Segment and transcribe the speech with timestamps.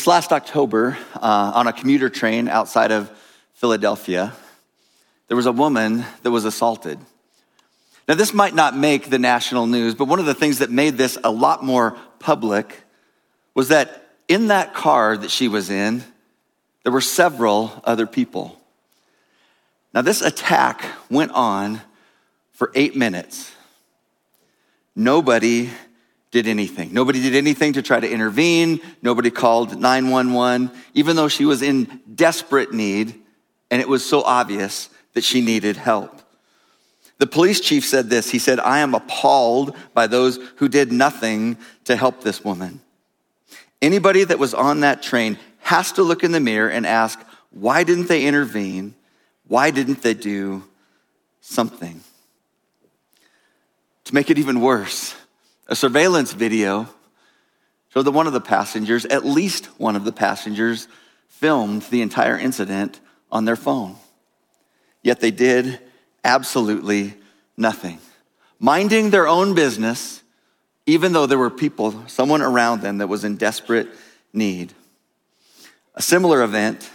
[0.00, 3.10] This last October, uh, on a commuter train outside of
[3.52, 4.32] Philadelphia,
[5.28, 6.98] there was a woman that was assaulted.
[8.08, 10.96] Now, this might not make the national news, but one of the things that made
[10.96, 12.80] this a lot more public
[13.54, 16.02] was that in that car that she was in,
[16.82, 18.58] there were several other people.
[19.92, 21.82] Now, this attack went on
[22.52, 23.52] for eight minutes.
[24.96, 25.68] Nobody
[26.30, 26.92] did anything.
[26.92, 28.80] Nobody did anything to try to intervene.
[29.02, 33.20] Nobody called 911, even though she was in desperate need
[33.70, 36.20] and it was so obvious that she needed help.
[37.18, 41.58] The police chief said this He said, I am appalled by those who did nothing
[41.84, 42.80] to help this woman.
[43.82, 47.18] Anybody that was on that train has to look in the mirror and ask,
[47.50, 48.94] why didn't they intervene?
[49.46, 50.64] Why didn't they do
[51.40, 52.00] something?
[54.04, 55.14] To make it even worse,
[55.70, 56.88] a surveillance video
[57.90, 60.88] showed that one of the passengers, at least one of the passengers,
[61.28, 63.00] filmed the entire incident
[63.30, 63.96] on their phone.
[65.02, 65.78] Yet they did
[66.24, 67.14] absolutely
[67.56, 68.00] nothing.
[68.58, 70.22] Minding their own business,
[70.86, 73.88] even though there were people, someone around them that was in desperate
[74.32, 74.74] need.
[75.94, 76.90] A similar event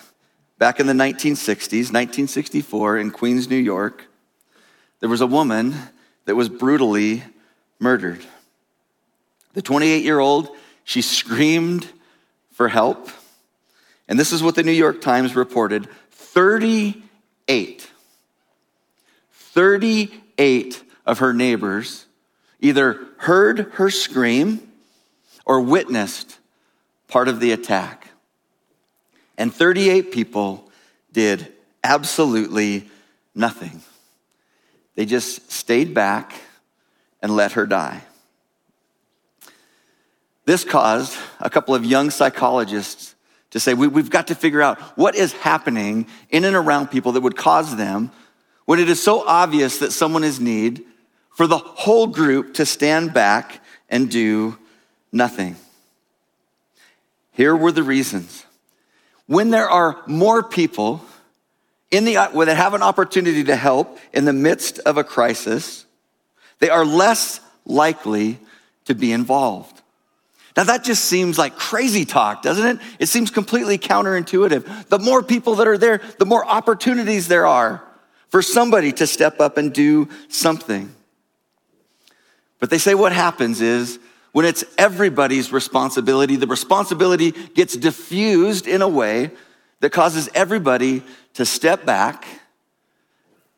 [0.58, 4.06] back in the 1960s, 1964, in Queens, New York,
[5.00, 5.75] there was a woman
[6.25, 7.24] that was brutally
[7.80, 8.25] murdered.
[9.55, 10.49] The 28 year old,
[10.83, 11.88] she screamed
[12.51, 13.09] for help.
[14.07, 17.89] And this is what the New York Times reported 38,
[19.31, 22.05] 38 of her neighbors
[22.59, 24.71] either heard her scream
[25.45, 26.37] or witnessed
[27.07, 28.09] part of the attack.
[29.37, 30.69] And 38 people
[31.11, 31.51] did
[31.83, 32.89] absolutely
[33.33, 33.81] nothing.
[34.95, 36.33] They just stayed back
[37.22, 38.01] and let her die.
[40.45, 43.16] This caused a couple of young psychologists
[43.51, 47.13] to say, we, have got to figure out what is happening in and around people
[47.13, 48.11] that would cause them,
[48.66, 50.84] when it is so obvious that someone is need,
[51.29, 54.57] for the whole group to stand back and do
[55.11, 55.55] nothing.
[57.31, 58.45] Here were the reasons.
[59.28, 61.01] When there are more people
[61.91, 65.85] in the, when they have an opportunity to help in the midst of a crisis,
[66.59, 68.39] they are less likely
[68.85, 69.81] to be involved.
[70.55, 72.79] Now that just seems like crazy talk, doesn't it?
[72.99, 74.88] It seems completely counterintuitive.
[74.88, 77.83] The more people that are there, the more opportunities there are
[78.29, 80.93] for somebody to step up and do something.
[82.59, 83.99] But they say what happens is
[84.31, 89.31] when it's everybody's responsibility, the responsibility gets diffused in a way
[89.81, 92.25] that causes everybody to step back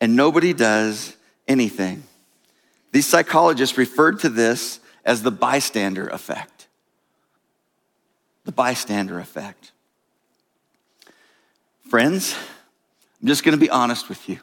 [0.00, 1.16] and nobody does
[1.46, 2.02] anything.
[2.90, 6.57] These psychologists referred to this as the bystander effect
[8.48, 9.72] the bystander effect.
[11.90, 12.34] Friends,
[13.20, 14.40] I'm just going to be honest with you.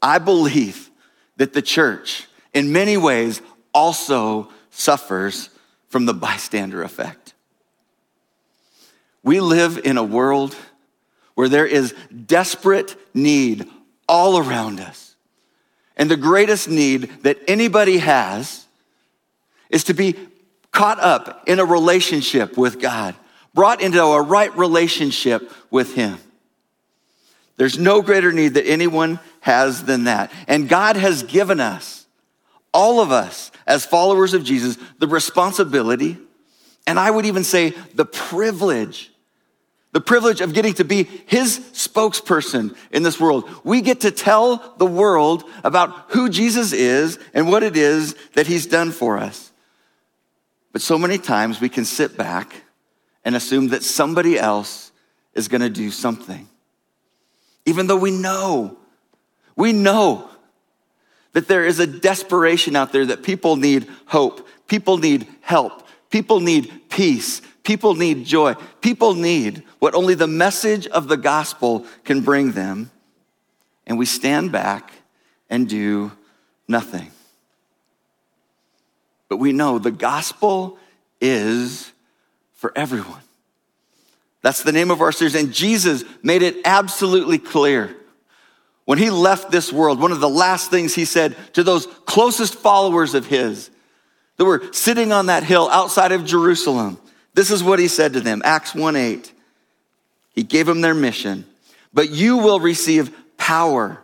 [0.00, 0.88] I believe
[1.36, 3.42] that the church, in many ways,
[3.72, 5.50] also suffers
[5.88, 7.34] from the bystander effect.
[9.24, 10.54] We live in a world
[11.34, 11.92] where there is
[12.26, 13.68] desperate need
[14.08, 15.16] all around us.
[15.96, 18.64] And the greatest need that anybody has
[19.70, 20.14] is to be
[20.70, 23.16] caught up in a relationship with God
[23.54, 26.18] brought into a right relationship with Him.
[27.56, 30.32] There's no greater need that anyone has than that.
[30.48, 32.06] And God has given us,
[32.72, 36.18] all of us, as followers of Jesus, the responsibility,
[36.86, 39.12] and I would even say the privilege,
[39.92, 43.48] the privilege of getting to be His spokesperson in this world.
[43.62, 48.48] We get to tell the world about who Jesus is and what it is that
[48.48, 49.52] He's done for us.
[50.72, 52.63] But so many times we can sit back
[53.24, 54.92] and assume that somebody else
[55.34, 56.48] is going to do something.
[57.66, 58.76] Even though we know,
[59.56, 60.28] we know
[61.32, 66.40] that there is a desperation out there that people need hope, people need help, people
[66.40, 72.20] need peace, people need joy, people need what only the message of the gospel can
[72.20, 72.90] bring them.
[73.86, 74.92] And we stand back
[75.50, 76.12] and do
[76.68, 77.10] nothing.
[79.28, 80.78] But we know the gospel
[81.20, 81.92] is
[82.64, 83.20] for everyone.
[84.40, 85.34] That's the name of our series.
[85.34, 87.94] And Jesus made it absolutely clear.
[88.86, 92.54] When he left this world, one of the last things he said to those closest
[92.54, 93.68] followers of his
[94.38, 96.96] that were sitting on that hill outside of Jerusalem,
[97.34, 99.30] this is what he said to them Acts 1 8.
[100.34, 101.44] He gave them their mission.
[101.92, 103.98] But you will receive power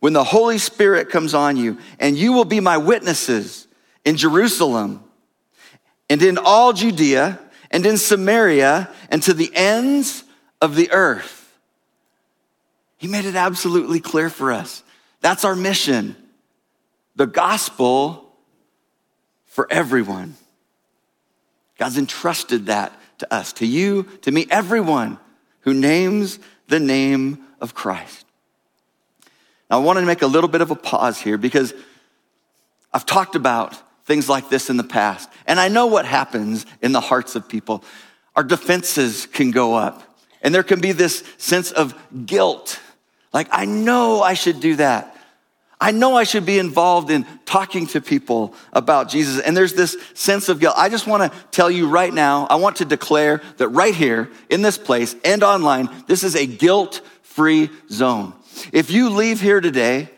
[0.00, 3.68] when the Holy Spirit comes on you, and you will be my witnesses
[4.04, 5.04] in Jerusalem
[6.10, 7.38] and in all Judea
[7.70, 10.24] and in Samaria and to the ends
[10.60, 11.58] of the earth.
[12.98, 14.82] He made it absolutely clear for us.
[15.20, 16.16] That's our mission.
[17.16, 18.34] The gospel
[19.46, 20.36] for everyone.
[21.78, 25.18] God's entrusted that to us, to you, to me, everyone
[25.60, 26.38] who names
[26.68, 28.26] the name of Christ.
[29.70, 31.72] Now, I want to make a little bit of a pause here because
[32.92, 36.92] I've talked about things like this in the past, and I know what happens in
[36.92, 37.84] the hearts of people.
[38.36, 40.02] Our defenses can go up,
[40.42, 41.94] and there can be this sense of
[42.26, 42.80] guilt.
[43.32, 45.16] Like, I know I should do that.
[45.80, 49.40] I know I should be involved in talking to people about Jesus.
[49.40, 50.74] And there's this sense of guilt.
[50.76, 54.30] I just want to tell you right now, I want to declare that right here
[54.50, 58.34] in this place and online, this is a guilt free zone.
[58.72, 60.10] If you leave here today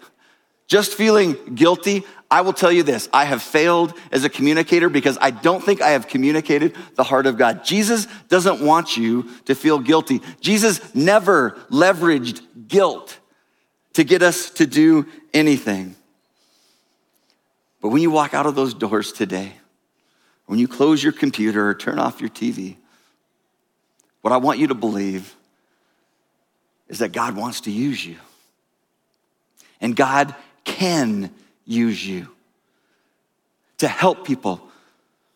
[0.67, 2.03] just feeling guilty,
[2.33, 5.83] I will tell you this I have failed as a communicator because I don't think
[5.83, 7.63] I have communicated the heart of God.
[7.63, 10.23] Jesus doesn't want you to feel guilty.
[10.41, 13.19] Jesus never leveraged guilt
[13.93, 15.95] to get us to do anything.
[17.83, 19.53] But when you walk out of those doors today,
[20.47, 22.77] when you close your computer or turn off your TV,
[24.23, 25.37] what I want you to believe
[26.89, 28.17] is that God wants to use you.
[29.83, 30.35] And God
[30.65, 31.31] can
[31.65, 32.29] use you
[33.79, 34.61] to help people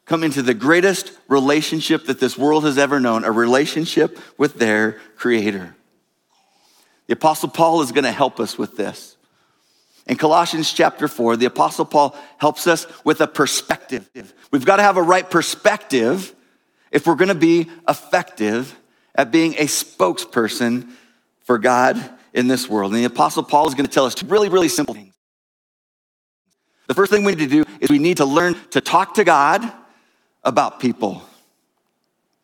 [0.04, 4.92] come into the greatest relationship that this world has ever known a relationship with their
[5.16, 5.74] Creator.
[7.08, 9.16] The Apostle Paul is going to help us with this.
[10.06, 14.08] In Colossians chapter 4, the Apostle Paul helps us with a perspective.
[14.52, 16.32] We've got to have a right perspective
[16.92, 18.78] if we're going to be effective
[19.16, 20.90] at being a spokesperson
[21.42, 21.98] for God
[22.32, 22.92] in this world.
[22.92, 25.05] And the Apostle Paul is going to tell us two really, really simple things.
[26.86, 29.24] The first thing we need to do is we need to learn to talk to
[29.24, 29.70] God
[30.44, 31.22] about people.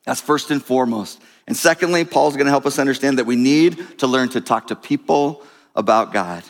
[0.04, 1.20] That's first and foremost.
[1.46, 4.68] And secondly, Paul's going to help us understand that we need to learn to talk
[4.68, 5.44] to people
[5.74, 6.42] about God.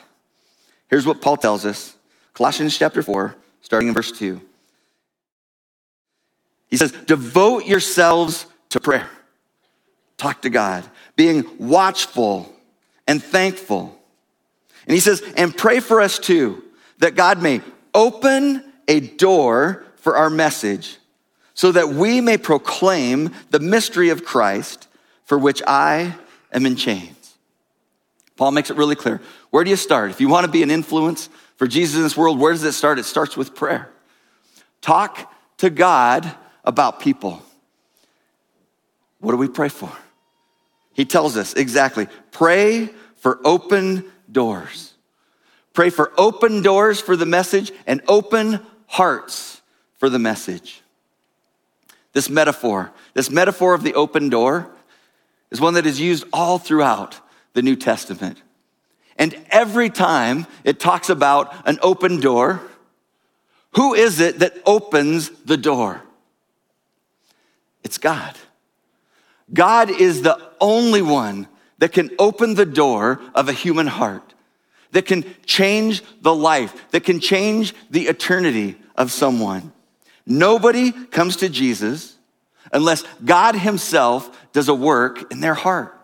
[0.89, 1.97] Here's what Paul tells us
[2.35, 4.41] Colossians chapter 4, starting in verse 2.
[6.69, 9.09] He says, Devote yourselves to prayer.
[10.17, 10.85] Talk to God,
[11.17, 12.55] being watchful
[13.07, 13.99] and thankful.
[14.87, 16.63] And he says, And pray for us too,
[16.99, 17.61] that God may
[17.95, 20.99] open a door for our message
[21.55, 24.89] so that we may proclaim the mystery of Christ
[25.25, 26.15] for which I
[26.53, 27.35] am in chains.
[28.37, 29.21] Paul makes it really clear.
[29.51, 30.11] Where do you start?
[30.11, 32.73] If you want to be an influence for Jesus in this world, where does it
[32.73, 32.99] start?
[32.99, 33.91] It starts with prayer.
[34.81, 36.31] Talk to God
[36.65, 37.43] about people.
[39.21, 39.93] What do we pray for?
[40.93, 44.92] He tells us exactly pray for open doors.
[45.73, 49.63] Pray for open doors for the message and open hearts
[49.99, 50.83] for the message.
[52.13, 54.69] This metaphor, this metaphor of the open door,
[55.51, 57.19] is one that is used all throughout
[57.55, 58.43] the New Testament.
[59.17, 62.61] And every time it talks about an open door,
[63.75, 66.03] who is it that opens the door?
[67.83, 68.37] It's God.
[69.53, 71.49] God is the only one
[71.79, 74.32] that can open the door of a human heart
[74.93, 79.73] that can change the life, that can change the eternity of someone.
[80.25, 82.17] Nobody comes to Jesus
[82.73, 85.99] unless God Himself does a work in their heart.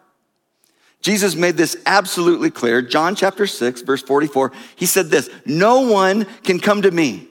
[1.01, 2.83] Jesus made this absolutely clear.
[2.83, 7.29] John chapter 6, verse 44, he said this No one can come to me.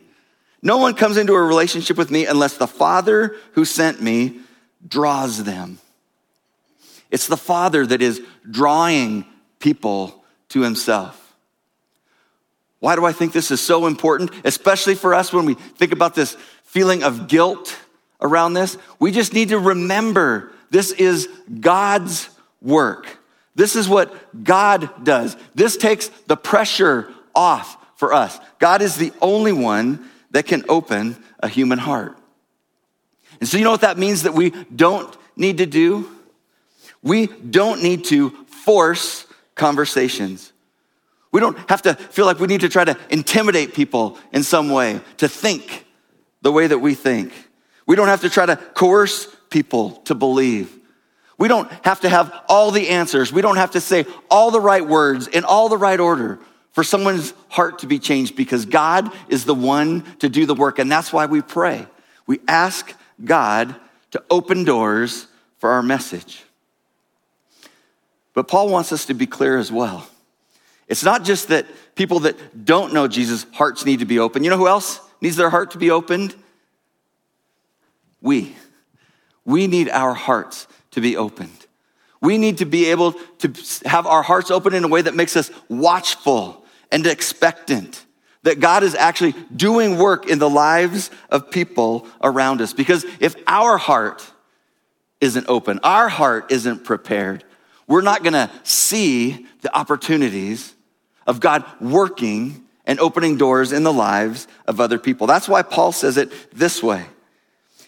[0.61, 4.39] No one comes into a relationship with me unless the Father who sent me
[4.87, 5.79] draws them.
[7.11, 9.25] It's the Father that is drawing
[9.59, 11.26] people to Himself.
[12.79, 14.31] Why do I think this is so important?
[14.43, 17.77] Especially for us when we think about this feeling of guilt
[18.21, 18.77] around this.
[18.99, 21.27] We just need to remember this is
[21.59, 22.29] God's
[22.61, 23.17] work.
[23.55, 25.35] This is what God does.
[25.55, 28.39] This takes the pressure off for us.
[28.59, 32.17] God is the only one that can open a human heart.
[33.39, 36.09] And so, you know what that means that we don't need to do?
[37.01, 40.51] We don't need to force conversations.
[41.37, 44.71] We don't have to feel like we need to try to intimidate people in some
[44.71, 45.85] way to think
[46.41, 47.31] the way that we think.
[47.85, 50.75] We don't have to try to coerce people to believe.
[51.37, 53.31] We don't have to have all the answers.
[53.31, 56.39] We don't have to say all the right words in all the right order
[56.71, 60.79] for someone's heart to be changed because God is the one to do the work.
[60.79, 61.85] And that's why we pray.
[62.25, 63.75] We ask God
[64.09, 65.27] to open doors
[65.59, 66.43] for our message.
[68.33, 70.09] But Paul wants us to be clear as well.
[70.87, 71.65] It's not just that
[71.95, 74.43] people that don't know Jesus' hearts need to be open.
[74.43, 76.35] You know who else needs their heart to be opened?
[78.21, 78.55] We.
[79.45, 81.65] we need our hearts to be opened.
[82.21, 83.53] We need to be able to
[83.85, 88.05] have our hearts open in a way that makes us watchful and expectant
[88.43, 92.73] that God is actually doing work in the lives of people around us.
[92.73, 94.31] Because if our heart
[95.19, 97.43] isn't open, our heart isn't prepared,
[97.87, 100.73] we're not gonna see the opportunities
[101.27, 105.27] of God working and opening doors in the lives of other people.
[105.27, 107.05] That's why Paul says it this way.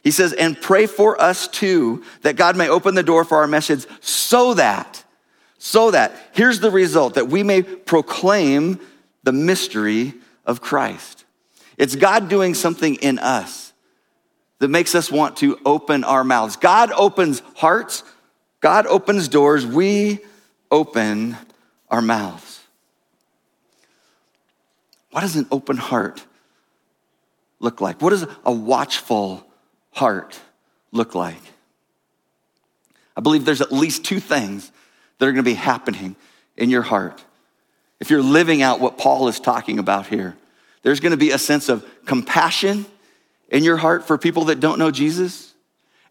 [0.04, 3.48] He says, and pray for us too, that God may open the door for our
[3.48, 5.04] message so that,
[5.58, 8.80] so that, here's the result, that we may proclaim
[9.24, 10.14] the mystery
[10.46, 11.26] of Christ.
[11.78, 13.74] It's God doing something in us
[14.60, 16.58] that makes us want to open our mouths.
[16.58, 18.04] God opens hearts,
[18.60, 20.20] God opens doors, we
[20.72, 21.38] open
[21.90, 22.49] our mouths.
[25.12, 26.24] What does an open heart
[27.60, 28.02] look like?
[28.02, 29.46] What does a watchful
[29.92, 30.40] heart
[30.92, 31.42] look like?
[33.18, 34.72] I believe there's at least two things
[35.18, 36.16] that are going to be happening
[36.56, 37.24] in your heart.
[38.00, 40.38] If you're living out what Paul is talking about here,
[40.84, 42.86] there's going to be a sense of compassion
[43.50, 45.54] in your heart for people that don't know Jesus,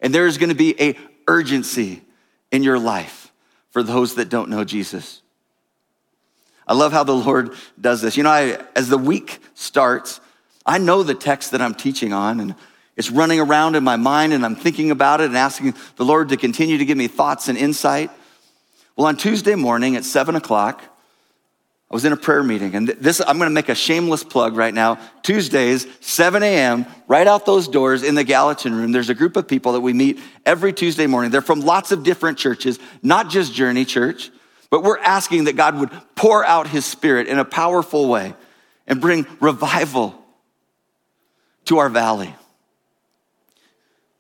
[0.01, 2.03] and there's going to be a urgency
[2.51, 3.33] in your life
[3.71, 5.23] for those that don't know Jesus.
[6.69, 8.17] I love how the Lord does this.
[8.17, 10.21] You know, I, as the week starts,
[10.67, 12.55] I know the text that I'm teaching on, and
[12.99, 16.31] it's running around in my mind and I'm thinking about it and asking the Lord
[16.31, 18.11] to continue to give me thoughts and insight.
[18.97, 20.83] Well, on Tuesday morning at seven o'clock,
[21.89, 24.75] I was in a prayer meeting, and this, I'm gonna make a shameless plug right
[24.75, 24.99] now.
[25.23, 29.49] Tuesdays, 7 a.m., right out those doors in the Gallatin room, there's a group of
[29.49, 31.31] people that we meet every Tuesday morning.
[31.31, 34.31] They're from lots of different churches, not just Journey Church,
[34.71, 38.35] but we're asking that God would pour out his spirit in a powerful way
[38.87, 40.15] and bring revival
[41.67, 42.35] to our valley.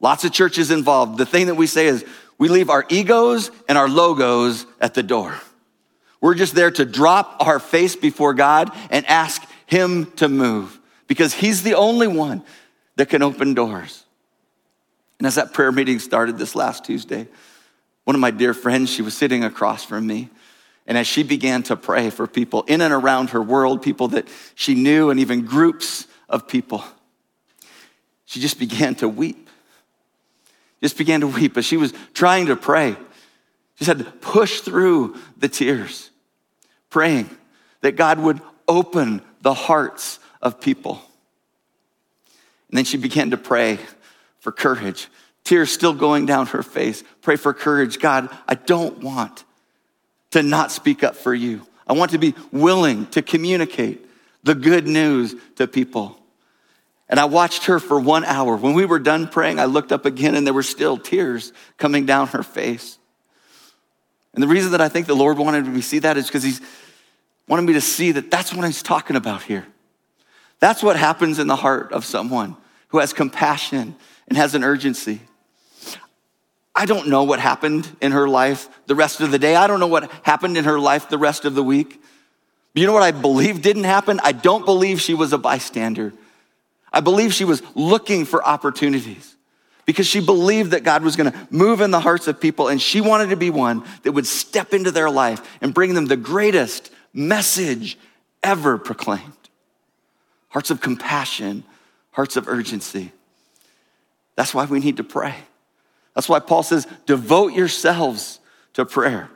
[0.01, 1.19] Lots of churches involved.
[1.19, 2.05] The thing that we say is
[2.39, 5.35] we leave our egos and our logos at the door.
[6.21, 11.33] We're just there to drop our face before God and ask Him to move because
[11.35, 12.43] He's the only one
[12.97, 14.05] that can open doors.
[15.19, 17.27] And as that prayer meeting started this last Tuesday,
[18.05, 20.31] one of my dear friends, she was sitting across from me.
[20.89, 24.27] And as she began to pray for people in and around her world, people that
[24.57, 26.83] she knew, and even groups of people,
[28.25, 29.49] she just began to weep
[30.83, 32.97] just began to weep as she was trying to pray.
[33.77, 36.11] She had to push through the tears,
[36.91, 37.31] praying
[37.81, 41.01] that God would open the hearts of people.
[42.71, 43.79] And then she began to pray
[44.41, 45.09] for courage,
[45.45, 47.03] tears still going down her face.
[47.23, 47.99] Pray for courage.
[47.99, 49.45] God, I don't want
[50.31, 51.67] to not speak up for you.
[51.87, 54.05] I want to be willing to communicate
[54.43, 56.19] the good news to people.
[57.09, 58.57] And I watched her for one hour.
[58.57, 62.05] When we were done praying, I looked up again and there were still tears coming
[62.05, 62.99] down her face.
[64.35, 66.43] And the reason that I think the Lord wanted me to see that is because
[66.43, 66.61] He's
[67.47, 69.67] wanted me to see that that's what He's talking about here.
[70.61, 72.57] That's what happens in the heart of someone
[72.89, 73.97] who has compassion
[74.29, 75.21] and has an urgency.
[76.79, 79.57] I don't know what happened in her life the rest of the day.
[79.57, 82.01] I don't know what happened in her life the rest of the week.
[82.73, 84.21] But you know what I believe didn't happen?
[84.23, 86.13] I don't believe she was a bystander.
[86.93, 89.35] I believe she was looking for opportunities
[89.87, 92.81] because she believed that God was going to move in the hearts of people and
[92.81, 96.17] she wanted to be one that would step into their life and bring them the
[96.17, 97.99] greatest message
[98.45, 99.33] ever proclaimed.
[100.51, 101.65] Hearts of compassion,
[102.13, 103.11] hearts of urgency.
[104.37, 105.35] That's why we need to pray.
[106.19, 108.41] That's why Paul says, devote yourselves
[108.73, 109.31] to prayer.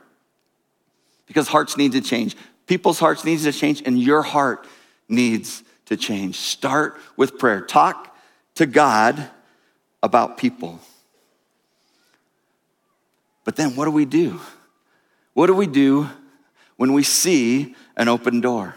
[1.27, 2.35] Because hearts need to change.
[2.67, 4.67] People's hearts need to change, and your heart
[5.07, 6.35] needs to change.
[6.35, 7.61] Start with prayer.
[7.61, 8.13] Talk
[8.55, 9.29] to God
[10.03, 10.81] about people.
[13.45, 14.41] But then what do we do?
[15.35, 16.09] What do we do
[16.75, 18.75] when we see an open door?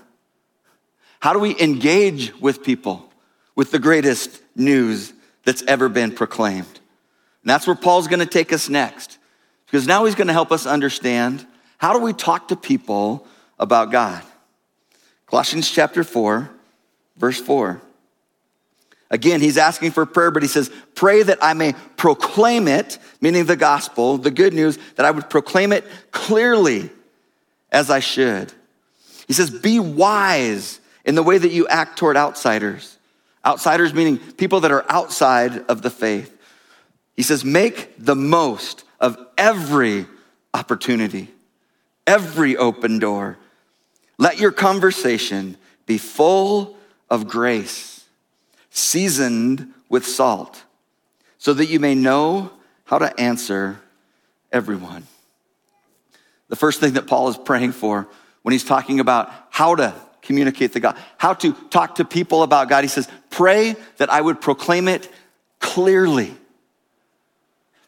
[1.19, 3.13] How do we engage with people
[3.57, 5.13] with the greatest news
[5.45, 6.79] that's ever been proclaimed?
[7.47, 9.19] And that's where Paul's going to take us next.
[9.67, 11.47] Because now he's going to help us understand
[11.79, 13.25] how do we talk to people
[13.57, 14.21] about God?
[15.29, 16.51] Colossians chapter 4,
[17.17, 17.81] Verse 4.
[19.11, 23.45] Again, he's asking for prayer, but he says, Pray that I may proclaim it, meaning
[23.45, 26.91] the gospel, the good news, that I would proclaim it clearly
[27.71, 28.53] as I should.
[29.29, 32.99] He says, Be wise in the way that you act toward outsiders.
[33.45, 36.36] Outsiders meaning people that are outside of the faith.
[37.17, 40.07] He says, Make the most of every
[40.53, 41.31] opportunity,
[42.07, 43.39] every open door.
[44.19, 45.57] Let your conversation
[45.87, 46.77] be full
[47.11, 48.05] of grace,
[48.71, 50.65] seasoned with salt,
[51.39, 52.51] so that you may know
[52.85, 53.81] how to answer
[54.53, 55.07] everyone.
[56.49, 58.09] The first thing that Paul is praying for
[58.43, 62.69] when he's talking about how to communicate the God, how to talk to people about
[62.69, 65.11] God, he says, Pray that I would proclaim it
[65.61, 66.37] clearly.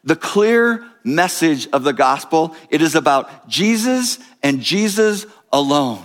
[0.09, 6.03] The clear message of the gospel, it is about Jesus and Jesus alone.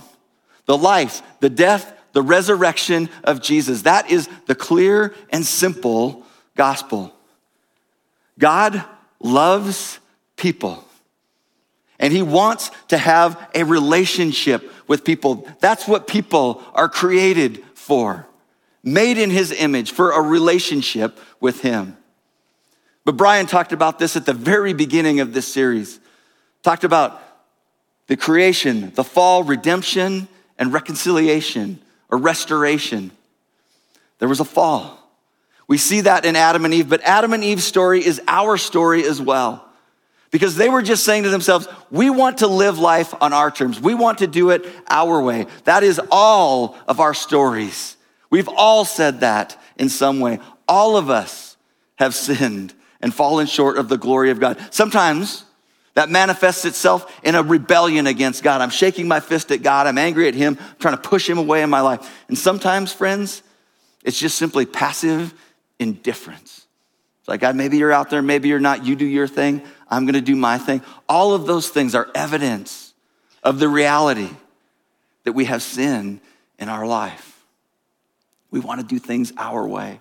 [0.66, 3.82] The life, the death, the resurrection of Jesus.
[3.82, 6.22] That is the clear and simple
[6.54, 7.14] gospel.
[8.38, 8.84] God
[9.20, 9.98] loves
[10.36, 10.84] people.
[11.98, 15.48] And he wants to have a relationship with people.
[15.60, 18.26] That's what people are created for.
[18.82, 21.96] Made in his image for a relationship with him.
[23.04, 26.00] But Brian talked about this at the very beginning of this series.
[26.62, 27.20] Talked about
[28.06, 31.80] the creation, the fall, redemption, and reconciliation
[32.10, 33.10] or restoration.
[34.18, 34.98] There was a fall.
[35.66, 39.04] We see that in Adam and Eve, but Adam and Eve's story is our story
[39.04, 39.66] as well.
[40.30, 43.80] Because they were just saying to themselves, we want to live life on our terms.
[43.80, 45.46] We want to do it our way.
[45.64, 47.96] That is all of our stories.
[48.30, 50.40] We've all said that in some way.
[50.66, 51.56] All of us
[51.96, 54.58] have sinned and fallen short of the glory of God.
[54.70, 55.44] Sometimes
[55.92, 58.62] that manifests itself in a rebellion against God.
[58.62, 59.86] I'm shaking my fist at God.
[59.86, 62.24] I'm angry at Him, I'm trying to push Him away in my life.
[62.28, 63.42] And sometimes, friends,
[64.04, 65.34] it's just simply passive
[65.78, 66.66] indifference.
[67.20, 68.86] It's like, God, maybe you're out there, maybe you're not.
[68.86, 70.80] You do your thing, I'm going to do my thing.
[71.06, 72.94] All of those things are evidence
[73.42, 74.30] of the reality
[75.24, 76.22] that we have sin
[76.58, 77.44] in our life.
[78.50, 80.00] We want to do things our way.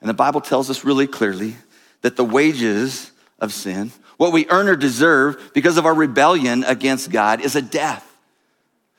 [0.00, 1.56] And the Bible tells us really clearly
[2.02, 7.10] that the wages of sin, what we earn or deserve because of our rebellion against
[7.10, 8.04] God, is a death.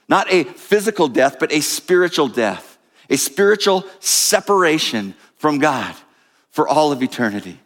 [0.08, 2.78] Not a physical death, but a spiritual death,
[3.10, 5.96] a spiritual separation from God
[6.50, 7.60] for all of eternity.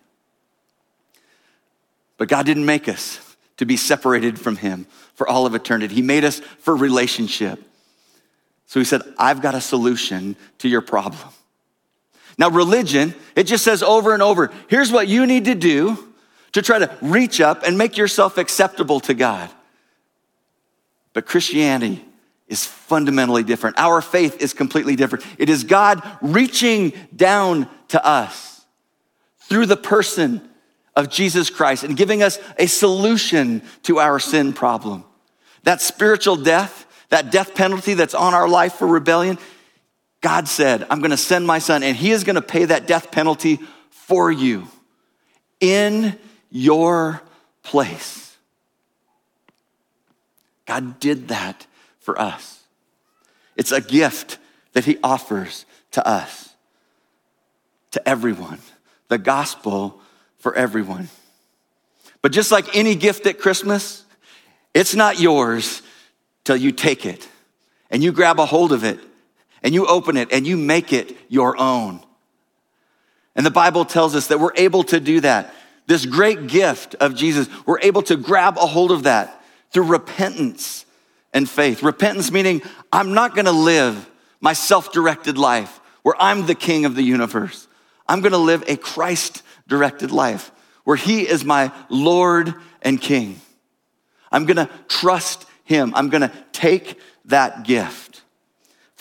[2.17, 3.19] But God didn't make us
[3.57, 5.95] to be separated from Him for all of eternity.
[5.95, 7.63] He made us for relationship.
[8.65, 11.29] So He said, I've got a solution to your problem.
[12.37, 15.97] Now, religion, it just says over and over here's what you need to do
[16.53, 19.49] to try to reach up and make yourself acceptable to God.
[21.13, 22.03] But Christianity
[22.47, 23.79] is fundamentally different.
[23.79, 25.25] Our faith is completely different.
[25.37, 28.65] It is God reaching down to us
[29.39, 30.47] through the person
[30.95, 35.03] of Jesus Christ and giving us a solution to our sin problem.
[35.63, 39.37] That spiritual death, that death penalty that's on our life for rebellion,
[40.23, 42.87] God said, I'm going to send my son and he is going to pay that
[42.87, 43.59] death penalty
[43.89, 44.69] for you
[45.59, 46.17] in
[46.49, 47.21] your
[47.61, 48.35] place.
[50.65, 51.67] God did that
[51.99, 52.63] for us.
[53.57, 54.37] It's a gift
[54.71, 56.55] that he offers to us,
[57.91, 58.59] to everyone.
[59.09, 59.99] The gospel
[60.37, 61.09] for everyone.
[62.21, 64.05] But just like any gift at Christmas,
[64.73, 65.81] it's not yours
[66.45, 67.27] till you take it
[67.91, 69.01] and you grab a hold of it
[69.63, 72.03] and you open it and you make it your own.
[73.35, 75.53] And the Bible tells us that we're able to do that.
[75.87, 80.85] This great gift of Jesus, we're able to grab a hold of that through repentance
[81.33, 81.81] and faith.
[81.81, 86.95] Repentance meaning I'm not gonna live my self directed life where I'm the king of
[86.95, 87.67] the universe.
[88.07, 90.51] I'm gonna live a Christ directed life
[90.83, 93.39] where He is my Lord and King.
[94.31, 95.93] I'm gonna trust Him.
[95.95, 98.22] I'm gonna take that gift.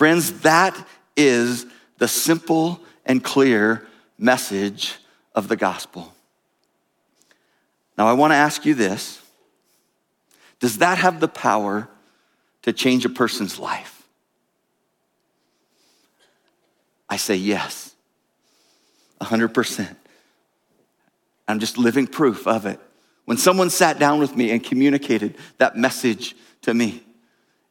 [0.03, 0.77] Friends, that
[1.17, 1.65] is
[1.99, 3.87] the simple and clear
[4.19, 4.97] message
[5.33, 6.13] of the gospel.
[7.97, 9.23] Now, I want to ask you this
[10.59, 11.89] Does that have the power
[12.63, 14.03] to change a person's life?
[17.09, 17.95] I say yes,
[19.21, 19.95] 100%.
[21.47, 22.81] I'm just living proof of it.
[23.25, 27.05] When someone sat down with me and communicated that message to me,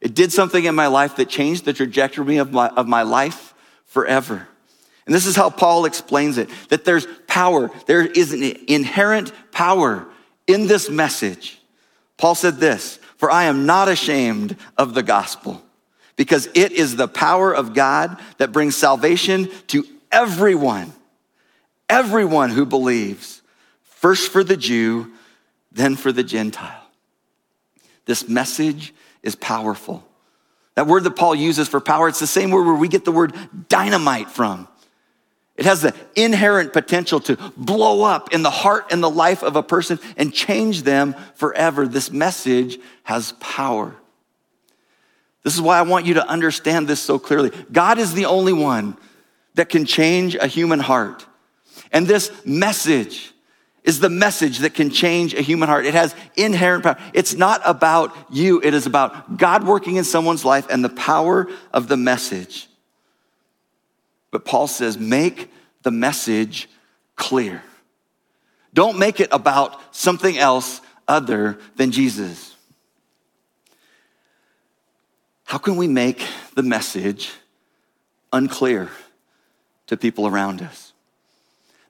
[0.02, 3.54] it did something in my life that changed the trajectory of my, of my life
[3.86, 4.48] forever.
[5.06, 10.06] And this is how Paul explains it that there's power, there is an inherent power
[10.48, 11.60] in this message.
[12.16, 15.62] Paul said this For I am not ashamed of the gospel,
[16.16, 20.92] because it is the power of God that brings salvation to everyone,
[21.88, 23.40] everyone who believes,
[23.84, 25.12] first for the Jew,
[25.70, 26.82] then for the Gentile.
[28.04, 30.04] This message is powerful.
[30.74, 33.12] That word that Paul uses for power, it's the same word where we get the
[33.12, 33.34] word
[33.68, 34.68] dynamite from.
[35.56, 39.54] It has the inherent potential to blow up in the heart and the life of
[39.54, 41.86] a person and change them forever.
[41.86, 43.94] This message has power.
[45.44, 47.50] This is why I want you to understand this so clearly.
[47.70, 48.96] God is the only one
[49.54, 51.26] that can change a human heart.
[51.90, 53.31] And this message
[53.84, 55.86] is the message that can change a human heart.
[55.86, 56.98] It has inherent power.
[57.14, 61.48] It's not about you, it is about God working in someone's life and the power
[61.72, 62.68] of the message.
[64.30, 65.50] But Paul says, make
[65.82, 66.68] the message
[67.16, 67.62] clear.
[68.72, 72.56] Don't make it about something else other than Jesus.
[75.44, 77.30] How can we make the message
[78.32, 78.88] unclear
[79.88, 80.94] to people around us?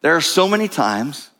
[0.00, 1.31] There are so many times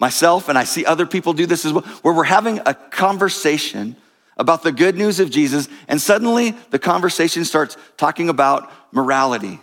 [0.00, 3.94] myself and I see other people do this as well, where we're having a conversation
[4.36, 9.60] about the good news of Jesus, and suddenly the conversation starts talking about morality,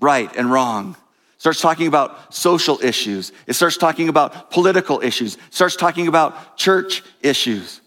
[0.00, 0.96] right and wrong.
[1.38, 3.30] Starts talking about social issues.
[3.46, 5.36] It starts talking about political issues.
[5.36, 7.80] It starts talking about church issues.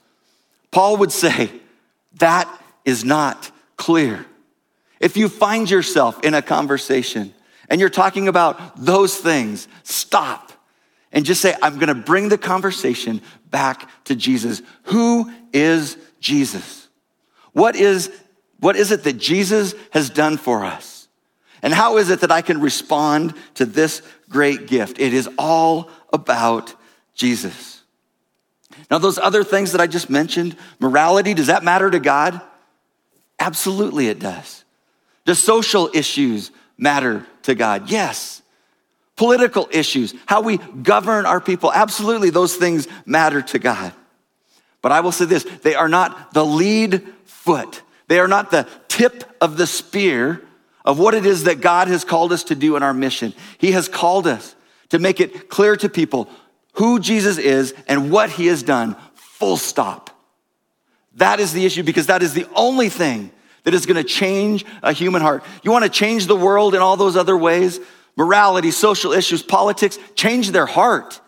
[0.72, 1.52] Paul would say,
[2.20, 2.48] that
[2.86, 4.26] is not clear.
[5.02, 7.34] If you find yourself in a conversation
[7.70, 10.51] and you're talking about those things, stop
[11.12, 14.62] and just say, I'm going to bring the conversation back to Jesus.
[14.84, 16.88] Who is Jesus?
[17.54, 18.12] What is,
[18.60, 21.08] what is it that Jesus has done for us?
[21.62, 25.00] And how is it that I can respond to this great gift?
[25.00, 26.74] It is all about
[27.14, 27.84] Jesus.
[28.90, 32.42] Now, those other things that I just mentioned, morality, does that matter to God?
[33.38, 34.64] Absolutely, it does.
[35.26, 37.90] Does social issues matter to God?
[37.90, 38.41] Yes
[39.22, 41.72] political issues, how we govern our people.
[41.72, 43.94] Absolutely, those things matter to God.
[44.82, 48.68] But I will say this they are not the lead foot, they are not the
[48.88, 50.42] tip of the spear
[50.84, 53.36] of what it is that God has called us to do in our mission.
[53.60, 54.56] He has called us
[54.90, 56.28] to make it clear to people
[56.74, 60.10] who Jesus is and what he has done, full stop.
[61.18, 63.30] That is the issue because that is the only thing
[63.66, 65.44] that is going to change a human heart.
[65.62, 67.80] You want to change the world in all those other ways?
[68.16, 71.20] Morality, social issues, politics, change their heart.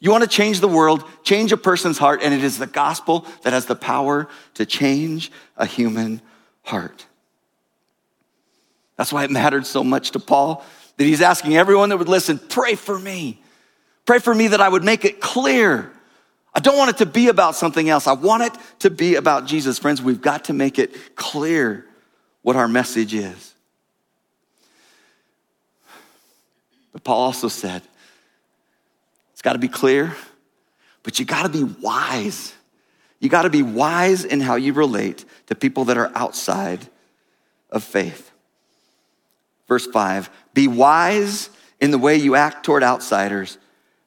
[0.00, 3.26] You want to change the world, change a person's heart, and it is the gospel
[3.42, 6.20] that has the power to change a human
[6.62, 7.06] heart.
[8.96, 10.64] That's why it mattered so much to Paul
[10.96, 13.40] that he's asking everyone that would listen, pray for me.
[14.04, 15.92] Pray for me that I would make it clear.
[16.54, 18.06] I don't want it to be about something else.
[18.06, 19.78] I want it to be about Jesus.
[19.78, 21.86] Friends, we've got to make it clear
[22.42, 23.51] what our message is.
[26.92, 27.82] But Paul also said,
[29.32, 30.14] it's got to be clear,
[31.02, 32.54] but you got to be wise.
[33.18, 36.86] You got to be wise in how you relate to people that are outside
[37.70, 38.30] of faith.
[39.68, 41.50] Verse 5 Be wise
[41.80, 43.58] in the way you act toward outsiders.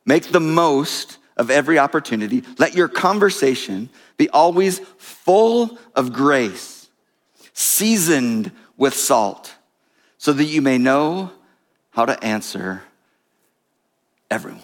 [0.05, 2.43] Make the most of every opportunity.
[2.57, 6.87] Let your conversation be always full of grace,
[7.53, 9.55] seasoned with salt,
[10.17, 11.31] so that you may know
[11.95, 12.83] how to answer
[14.29, 14.61] everyone.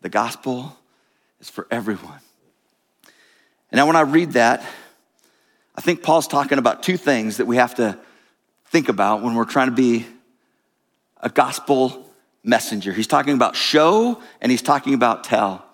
[0.00, 0.74] The gospel
[1.40, 2.20] is for everyone.
[3.70, 4.64] And now, when I read that,
[5.76, 7.98] I think Paul's talking about two things that we have to
[8.66, 10.06] think about when we're trying to be
[11.20, 12.10] a gospel
[12.42, 12.94] messenger.
[12.94, 15.64] He's talking about show and he's talking about tell.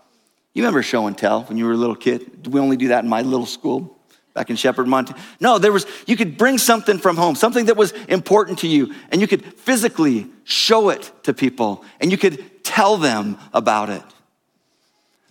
[0.54, 2.48] You remember show and tell when you were a little kid?
[2.48, 3.95] We only do that in my little school?
[4.36, 5.18] Back in Shepherd, Montana.
[5.40, 8.94] No, there was, you could bring something from home, something that was important to you,
[9.10, 14.02] and you could physically show it to people, and you could tell them about it.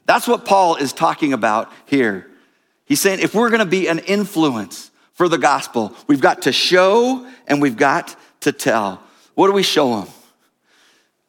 [0.08, 2.30] That's what Paul is talking about here.
[2.86, 7.30] He's saying if we're gonna be an influence for the gospel, we've got to show
[7.48, 9.02] and we've got to tell.
[9.36, 10.10] What do we show them?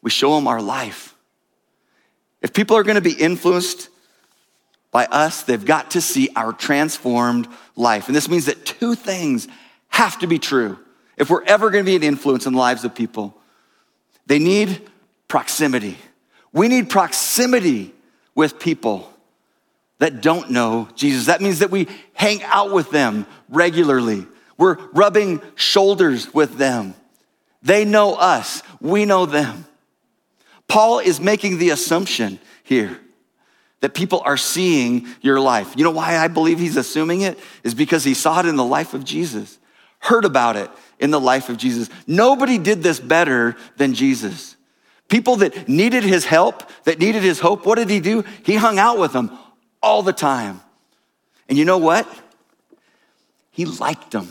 [0.00, 1.14] We show them our life.
[2.40, 3.90] If people are gonna be influenced
[4.90, 8.06] by us, they've got to see our transformed life.
[8.06, 9.48] And this means that two things
[9.88, 10.78] have to be true
[11.16, 13.36] if we're ever going to be an influence in the lives of people.
[14.26, 14.88] They need
[15.28, 15.96] proximity.
[16.52, 17.94] We need proximity
[18.34, 19.12] with people
[19.98, 21.26] that don't know Jesus.
[21.26, 24.26] That means that we hang out with them regularly.
[24.58, 26.94] We're rubbing shoulders with them.
[27.62, 29.64] They know us, we know them.
[30.68, 33.00] Paul is making the assumption here
[33.80, 35.74] that people are seeing your life.
[35.76, 37.38] You know why I believe he's assuming it?
[37.62, 39.58] Is because he saw it in the life of Jesus,
[40.00, 41.88] heard about it in the life of Jesus.
[42.06, 44.56] Nobody did this better than Jesus.
[45.08, 48.24] People that needed his help, that needed his hope, what did he do?
[48.44, 49.36] He hung out with them
[49.82, 50.60] all the time.
[51.48, 52.08] And you know what?
[53.50, 54.28] He liked them.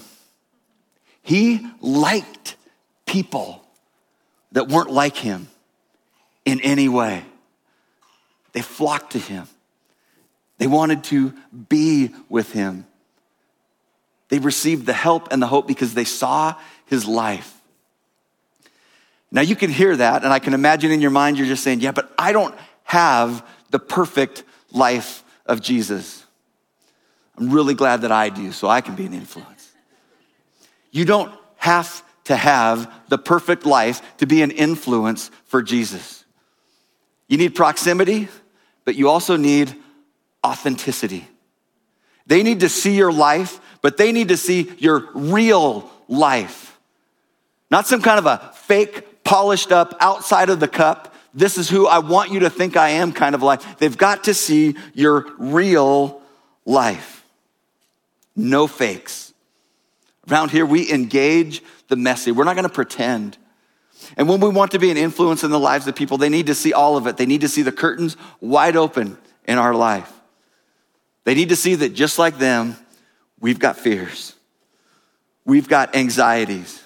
[1.21, 2.57] He liked
[3.05, 3.65] people
[4.51, 5.47] that weren't like him
[6.43, 7.25] in any way.
[8.55, 9.47] They flocked to him.
[10.59, 11.33] They wanted to
[11.67, 12.87] be with him.
[14.29, 17.53] They received the help and the hope because they saw his life.
[19.29, 21.81] Now you can hear that, and I can imagine in your mind you're just saying,
[21.81, 26.23] Yeah, but I don't have the perfect life of Jesus.
[27.37, 29.69] I'm really glad that I do, so I can be an influence.
[30.91, 36.23] You don't have to have the perfect life to be an influence for Jesus.
[37.27, 38.29] You need proximity,
[38.85, 39.75] but you also need
[40.45, 41.27] authenticity.
[42.27, 46.77] They need to see your life, but they need to see your real life.
[47.69, 51.85] Not some kind of a fake, polished up, outside of the cup, this is who
[51.85, 53.77] I want you to think I am kind of life.
[53.77, 56.21] They've got to see your real
[56.63, 57.25] life.
[58.37, 59.33] No fakes.
[60.29, 62.31] Around here, we engage the messy.
[62.31, 63.37] We're not going to pretend.
[64.17, 66.47] And when we want to be an influence in the lives of people, they need
[66.47, 67.17] to see all of it.
[67.17, 70.11] They need to see the curtains wide open in our life.
[71.23, 72.77] They need to see that just like them,
[73.39, 74.35] we've got fears,
[75.43, 76.81] we've got anxieties,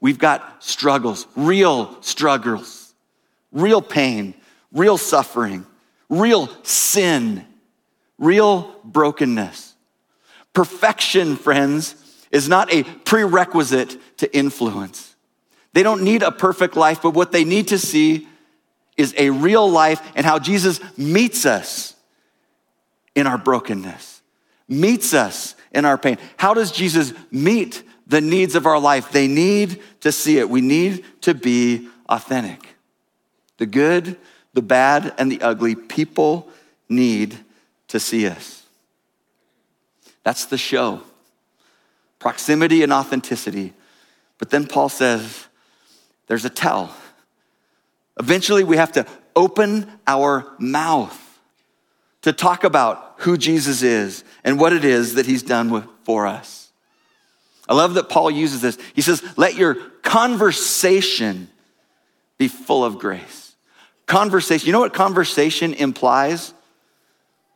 [0.00, 2.94] we've got struggles, real struggles,
[3.50, 4.34] real pain,
[4.72, 5.66] real suffering,
[6.08, 7.44] real sin,
[8.18, 9.74] real brokenness.
[10.52, 11.96] Perfection, friends,
[12.30, 15.11] is not a prerequisite to influence.
[15.72, 18.28] They don't need a perfect life, but what they need to see
[18.96, 21.94] is a real life and how Jesus meets us
[23.14, 24.22] in our brokenness,
[24.68, 26.18] meets us in our pain.
[26.36, 29.10] How does Jesus meet the needs of our life?
[29.12, 30.48] They need to see it.
[30.48, 32.66] We need to be authentic.
[33.58, 34.18] The good,
[34.52, 36.48] the bad, and the ugly, people
[36.88, 37.38] need
[37.88, 38.62] to see us.
[40.22, 41.02] That's the show
[42.18, 43.72] proximity and authenticity.
[44.38, 45.48] But then Paul says
[46.32, 46.90] there's a tell.
[48.18, 49.04] Eventually, we have to
[49.36, 51.38] open our mouth
[52.22, 56.70] to talk about who Jesus is and what it is that he's done for us.
[57.68, 58.78] I love that Paul uses this.
[58.94, 61.48] He says, Let your conversation
[62.38, 63.54] be full of grace.
[64.06, 66.54] Conversation, you know what conversation implies?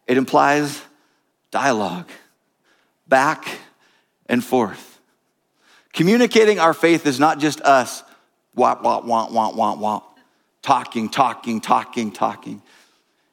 [0.06, 0.82] It implies
[1.50, 2.10] dialogue,
[3.08, 3.48] back
[4.26, 5.00] and forth.
[5.94, 8.02] Communicating our faith is not just us,
[8.56, 10.02] wah, wah, wah, wah, wah, wah,
[10.62, 12.62] talking, talking, talking, talking.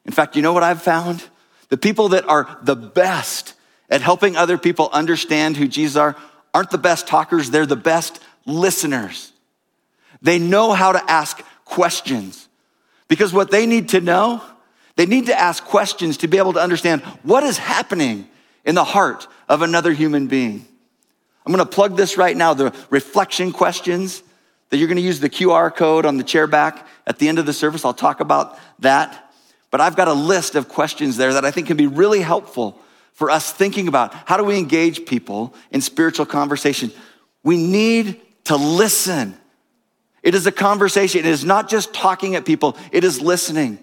[0.05, 1.23] In fact, you know what I've found?
[1.69, 3.53] The people that are the best
[3.89, 6.15] at helping other people understand who Jesus are
[6.53, 9.31] aren't the best talkers, they're the best listeners.
[10.21, 12.47] They know how to ask questions
[13.07, 14.41] because what they need to know,
[14.95, 18.27] they need to ask questions to be able to understand what is happening
[18.65, 20.65] in the heart of another human being.
[21.45, 24.23] I'm gonna plug this right now the reflection questions
[24.73, 27.45] that you're gonna use the QR code on the chair back at the end of
[27.45, 27.85] the service.
[27.85, 29.31] I'll talk about that.
[29.69, 32.79] But I've got a list of questions there that I think can be really helpful
[33.11, 36.91] for us thinking about how do we engage people in spiritual conversation.
[37.43, 39.37] We need to listen.
[40.23, 41.19] It is a conversation.
[41.19, 43.77] It is not just talking at people, it is listening.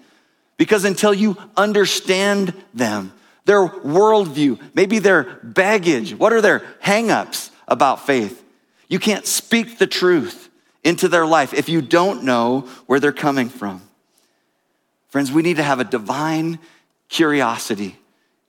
[0.57, 3.13] Because until you understand them,
[3.45, 8.43] their worldview, maybe their baggage, what are their hangups about faith,
[8.89, 10.49] you can't speak the truth
[10.83, 13.81] into their life if you don't know where they're coming from.
[15.09, 16.59] Friends, we need to have a divine
[17.09, 17.97] curiosity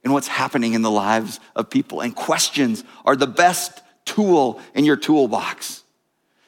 [0.05, 2.01] in what's happening in the lives of people.
[2.01, 5.83] And questions are the best tool in your toolbox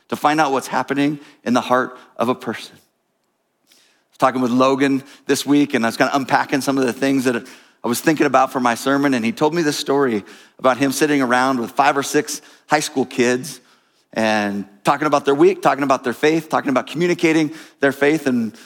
[0.09, 2.77] to find out what's happening in the heart of a person.
[2.77, 6.87] I was talking with Logan this week, and I was kind of unpacking some of
[6.87, 7.47] the things that
[7.83, 10.25] I was thinking about for my sermon, and he told me this story
[10.59, 13.61] about him sitting around with five or six high school kids
[14.15, 18.27] and talking about their week, talking about their faith, talking about communicating their faith.
[18.27, 18.57] And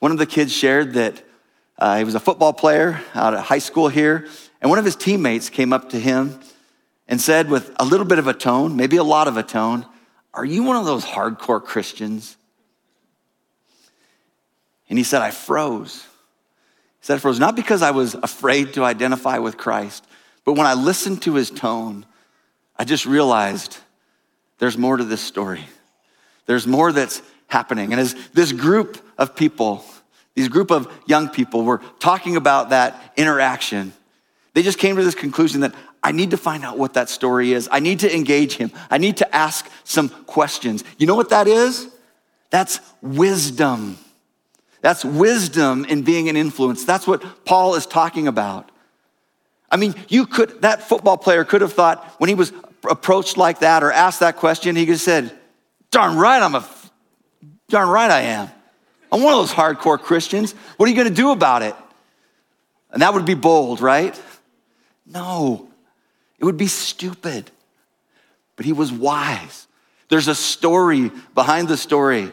[0.00, 1.22] one of the kids shared that
[1.78, 4.26] uh, he was a football player out of high school here,
[4.60, 6.38] and one of his teammates came up to him
[7.06, 9.86] and said, with a little bit of a tone, maybe a lot of a tone,
[10.34, 12.36] Are you one of those hardcore Christians?
[14.88, 16.02] And he said, I froze.
[17.00, 20.04] He said, I froze, not because I was afraid to identify with Christ,
[20.44, 22.06] but when I listened to his tone,
[22.76, 23.78] I just realized
[24.58, 25.64] there's more to this story.
[26.46, 27.92] There's more that's happening.
[27.92, 29.84] And as this group of people,
[30.34, 33.92] these group of young people were talking about that interaction,
[34.54, 37.52] they just came to this conclusion that I need to find out what that story
[37.52, 37.68] is.
[37.70, 38.70] I need to engage him.
[38.90, 40.84] I need to ask some questions.
[40.98, 41.88] You know what that is?
[42.50, 43.98] That's wisdom.
[44.82, 46.84] That's wisdom in being an influence.
[46.84, 48.70] That's what Paul is talking about.
[49.68, 52.52] I mean, you could, that football player could have thought when he was
[52.88, 55.38] approached like that or asked that question, he could have said,
[55.90, 56.68] darn right, I'm a
[57.68, 58.50] Darn right I am.
[59.10, 60.52] I'm one of those hardcore Christians.
[60.76, 61.74] What are you going to do about it?
[62.90, 64.20] And that would be bold, right?
[65.04, 65.68] No,
[66.38, 67.50] it would be stupid.
[68.56, 69.66] But he was wise.
[70.08, 72.32] There's a story behind the story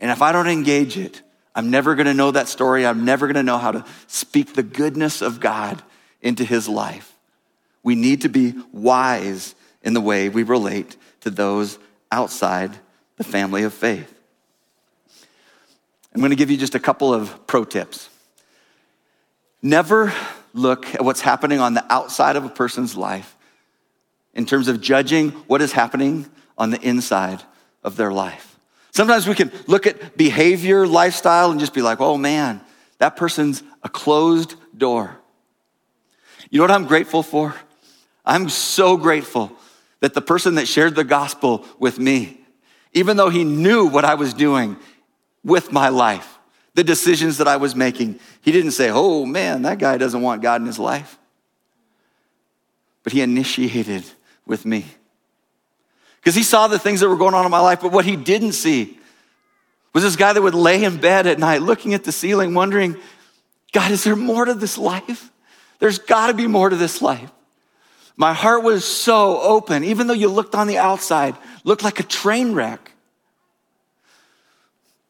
[0.00, 1.22] And if I don't engage it,
[1.54, 2.84] I'm never going to know that story.
[2.84, 5.80] I'm never going to know how to speak the goodness of God
[6.20, 7.14] into his life.
[7.84, 11.78] We need to be wise in the way we relate to those
[12.10, 12.76] outside
[13.16, 14.12] the family of faith.
[16.14, 18.08] I'm going to give you just a couple of pro tips.
[19.62, 20.12] Never
[20.52, 23.36] look at what's happening on the outside of a person's life
[24.34, 26.26] in terms of judging what is happening
[26.58, 27.42] on the inside
[27.82, 28.58] of their life.
[28.90, 32.60] Sometimes we can look at behavior, lifestyle, and just be like, oh man,
[32.98, 35.16] that person's a closed door.
[36.50, 37.54] You know what I'm grateful for?
[38.24, 39.56] I'm so grateful
[40.02, 42.40] that the person that shared the gospel with me,
[42.92, 44.76] even though he knew what I was doing
[45.44, 46.38] with my life,
[46.74, 50.42] the decisions that I was making, he didn't say, oh man, that guy doesn't want
[50.42, 51.18] God in his life.
[53.04, 54.04] But he initiated
[54.44, 54.86] with me
[56.16, 57.80] because he saw the things that were going on in my life.
[57.80, 58.98] But what he didn't see
[59.92, 62.96] was this guy that would lay in bed at night looking at the ceiling, wondering,
[63.72, 65.30] God, is there more to this life?
[65.78, 67.30] There's got to be more to this life.
[68.16, 72.04] My heart was so open, even though you looked on the outside, looked like a
[72.04, 72.92] train wreck.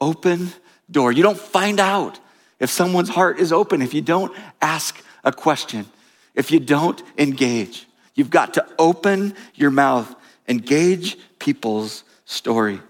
[0.01, 0.53] Open
[0.91, 1.12] door.
[1.12, 2.19] You don't find out
[2.59, 5.87] if someone's heart is open if you don't ask a question,
[6.35, 7.87] if you don't engage.
[8.15, 10.15] You've got to open your mouth
[10.49, 12.81] Engage people's story.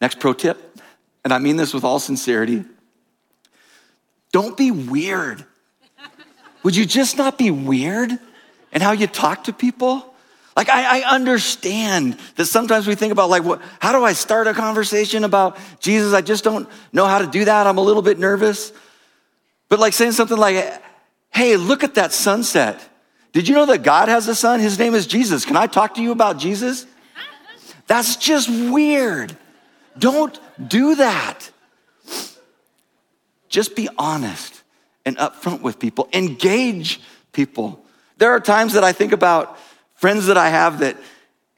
[0.00, 0.80] Next pro tip,
[1.22, 2.64] and I mean this with all sincerity
[4.32, 5.44] don't be weird.
[6.64, 8.10] Would you just not be weird
[8.72, 10.12] in how you talk to people?
[10.56, 14.46] Like, I, I, understand that sometimes we think about, like, what, how do I start
[14.46, 16.14] a conversation about Jesus?
[16.14, 17.66] I just don't know how to do that.
[17.66, 18.72] I'm a little bit nervous.
[19.68, 20.80] But, like, saying something like,
[21.30, 22.80] hey, look at that sunset.
[23.32, 24.60] Did you know that God has a son?
[24.60, 25.44] His name is Jesus.
[25.44, 26.86] Can I talk to you about Jesus?
[27.88, 29.36] That's just weird.
[29.98, 31.50] Don't do that.
[33.48, 34.63] Just be honest
[35.04, 36.08] and upfront with people.
[36.12, 37.00] Engage
[37.32, 37.84] people.
[38.18, 39.58] There are times that I think about
[39.94, 40.96] friends that I have that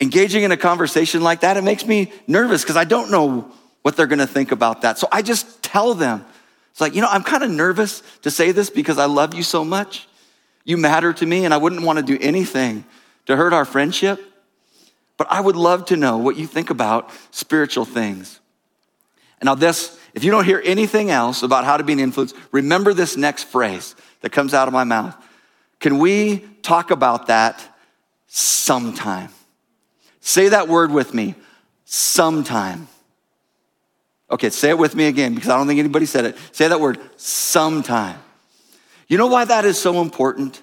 [0.01, 3.51] engaging in a conversation like that, it makes me nervous because I don't know
[3.83, 4.99] what they're going to think about that.
[4.99, 6.25] So I just tell them,
[6.71, 9.43] it's like, you know, I'm kind of nervous to say this because I love you
[9.43, 10.09] so much.
[10.65, 12.85] You matter to me, and I wouldn't want to do anything
[13.27, 14.21] to hurt our friendship.
[15.17, 18.41] But I would love to know what you think about spiritual things.
[19.41, 22.35] And now, this, if you don't hear anything else about how to be an influence,
[22.51, 25.15] remember this next phrase that comes out of my mouth.
[25.79, 27.63] Can we talk about that
[28.27, 29.31] sometime?
[30.21, 31.37] Say that word with me
[31.85, 32.89] sometime.
[34.29, 36.37] Okay, say it with me again because I don't think anybody said it.
[36.51, 38.19] Say that word sometime.
[39.07, 40.61] You know why that is so important?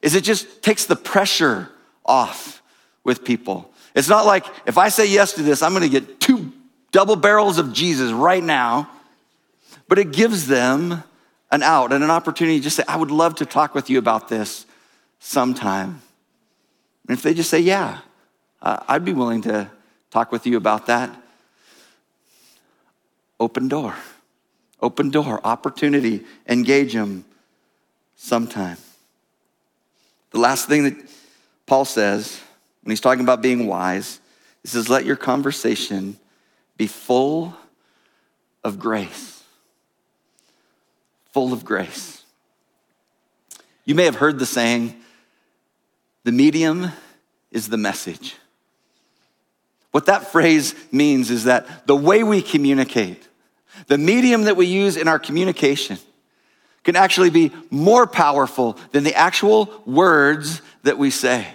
[0.00, 1.68] Is it just takes the pressure
[2.06, 2.60] off
[3.04, 3.70] with people.
[3.94, 6.38] It's not like if I say yes to this, I'm going to get two
[6.92, 8.90] double barrels of Jesus right now,
[9.88, 11.02] but it gives them
[11.50, 13.98] an out and an opportunity to just say, I would love to talk with you
[13.98, 14.66] about this
[15.18, 16.00] sometime.
[17.08, 17.98] And if they just say, Yeah,
[18.62, 19.70] uh, I'd be willing to
[20.10, 21.10] talk with you about that,
[23.38, 23.94] open door.
[24.82, 27.24] Open door, opportunity, engage them
[28.16, 28.78] sometime.
[30.30, 30.96] The last thing that
[31.66, 32.40] Paul says
[32.82, 34.20] when he's talking about being wise,
[34.62, 36.18] he says, let your conversation
[36.80, 37.54] be full
[38.64, 39.42] of grace.
[41.32, 42.24] Full of grace.
[43.84, 44.98] You may have heard the saying,
[46.24, 46.90] the medium
[47.50, 48.34] is the message.
[49.90, 53.28] What that phrase means is that the way we communicate,
[53.88, 55.98] the medium that we use in our communication
[56.82, 61.46] can actually be more powerful than the actual words that we say.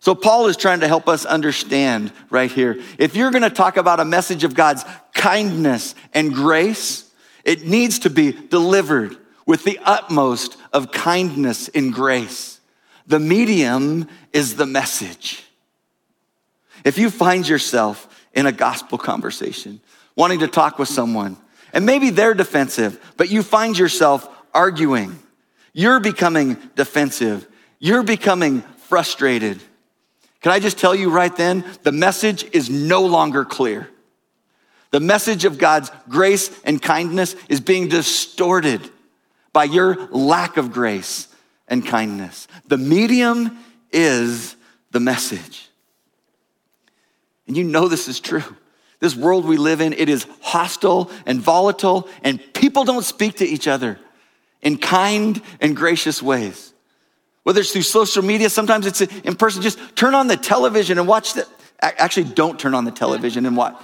[0.00, 2.80] So, Paul is trying to help us understand right here.
[2.98, 7.10] If you're going to talk about a message of God's kindness and grace,
[7.44, 12.60] it needs to be delivered with the utmost of kindness and grace.
[13.06, 15.44] The medium is the message.
[16.84, 19.80] If you find yourself in a gospel conversation
[20.16, 21.36] wanting to talk with someone,
[21.72, 25.18] and maybe they're defensive, but you find yourself arguing.
[25.72, 27.46] You're becoming defensive.
[27.78, 29.60] You're becoming frustrated.
[30.40, 31.64] Can I just tell you right then?
[31.82, 33.88] The message is no longer clear.
[34.90, 38.90] The message of God's grace and kindness is being distorted
[39.52, 41.28] by your lack of grace
[41.68, 42.48] and kindness.
[42.66, 43.58] The medium
[43.92, 44.56] is
[44.90, 45.68] the message.
[47.46, 48.44] And you know this is true.
[48.98, 53.46] This world we live in, it is hostile and volatile, and people don't speak to
[53.46, 53.98] each other
[54.60, 56.69] in kind and gracious ways.
[57.42, 59.62] Whether it's through social media, sometimes it's in person.
[59.62, 61.46] Just turn on the television and watch the
[61.82, 63.74] Actually, don't turn on the television and watch.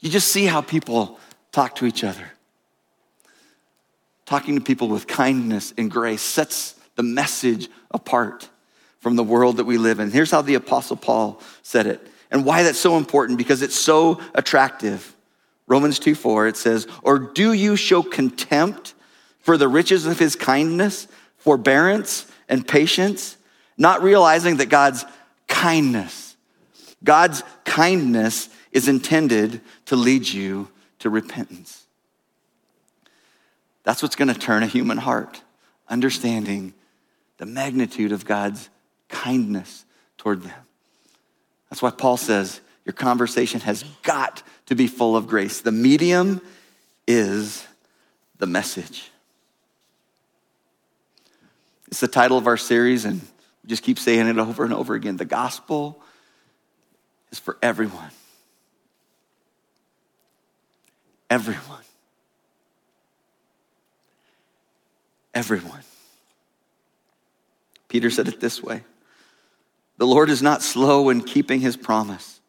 [0.00, 1.20] You just see how people
[1.52, 2.32] talk to each other.
[4.26, 8.48] Talking to people with kindness and grace sets the message apart
[8.98, 10.10] from the world that we live in.
[10.10, 14.20] Here's how the Apostle Paul said it, and why that's so important because it's so
[14.34, 15.14] attractive.
[15.68, 18.94] Romans 2 4, it says, Or do you show contempt
[19.40, 21.06] for the riches of his kindness,
[21.36, 23.38] forbearance, and patience,
[23.78, 25.06] not realizing that God's
[25.48, 26.36] kindness,
[27.02, 31.86] God's kindness is intended to lead you to repentance.
[33.84, 35.40] That's what's going to turn a human heart,
[35.88, 36.74] understanding
[37.38, 38.68] the magnitude of God's
[39.08, 39.86] kindness
[40.18, 40.66] toward them.
[41.70, 45.62] That's why Paul says your conversation has got to be full of grace.
[45.62, 46.42] The medium
[47.08, 47.66] is
[48.36, 49.11] the message.
[51.92, 54.94] It's the title of our series, and we just keep saying it over and over
[54.94, 55.18] again.
[55.18, 56.00] The gospel
[57.30, 58.10] is for everyone.
[61.28, 61.82] Everyone.
[65.34, 65.82] Everyone.
[67.88, 68.84] Peter said it this way
[69.98, 72.40] The Lord is not slow in keeping his promise,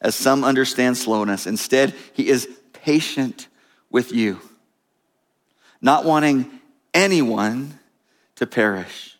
[0.00, 1.46] as some understand slowness.
[1.46, 3.46] Instead, he is patient
[3.92, 4.40] with you,
[5.80, 6.50] not wanting
[6.92, 7.78] anyone
[8.36, 9.16] to perish,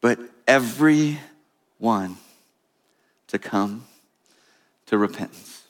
[0.00, 2.16] but everyone
[3.28, 3.84] to come
[4.86, 5.62] to repentance.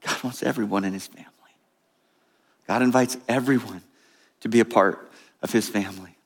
[0.00, 1.26] God wants everyone in his family.
[2.66, 3.82] God invites everyone
[4.40, 5.10] to be a part
[5.42, 6.16] of his family.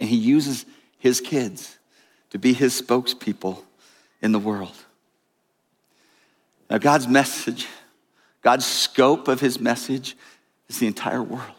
[0.00, 0.64] And he uses
[0.98, 1.78] his kids
[2.30, 3.62] to be his spokespeople
[4.22, 4.74] in the world.
[6.70, 7.66] Now, God's message,
[8.42, 10.16] God's scope of his message
[10.68, 11.57] is the entire world.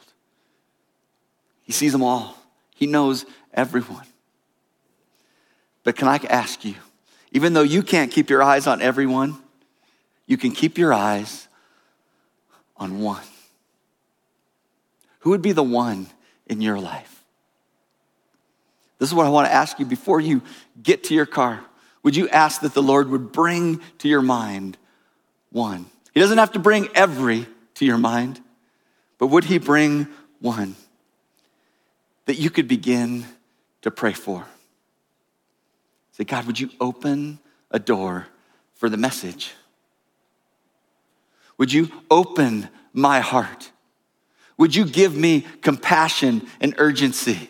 [1.70, 2.36] He sees them all,
[2.74, 4.08] he knows everyone.
[5.84, 6.74] But can I ask you,
[7.32, 9.38] even though you can't keep your eyes on everyone,
[10.26, 11.48] you can keep your eyes
[12.76, 13.22] on one.
[15.20, 16.08] Who would be the one
[16.48, 17.24] in your life?
[18.98, 20.42] This is what I want to ask you before you
[20.82, 21.64] get to your car.
[22.02, 24.76] Would you ask that the Lord would bring to your mind
[25.52, 25.86] one?
[26.16, 27.46] He doesn't have to bring every
[27.76, 28.42] to your mind,
[29.20, 30.08] but would He bring
[30.40, 30.76] one
[32.30, 33.26] that you could begin
[33.82, 34.46] to pray for?
[36.12, 37.40] Say, God, would you open
[37.72, 38.28] a door
[38.76, 39.56] for the message?
[41.58, 43.72] Would you open my heart?
[44.60, 47.50] Would you give me compassion and urgency?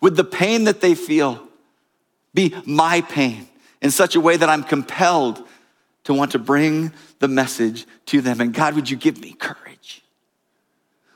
[0.00, 1.46] Would the pain that they feel
[2.32, 3.48] be my pain
[3.82, 5.46] in such a way that I'm compelled
[6.04, 8.40] to want to bring the message to them?
[8.40, 10.02] And God, would you give me courage?